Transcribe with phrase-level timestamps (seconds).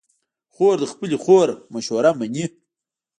[0.53, 2.45] خور د خپلې خور مشوره منې.